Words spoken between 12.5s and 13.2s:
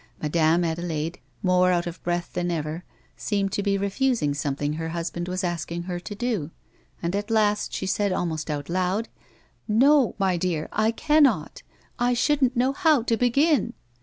know how to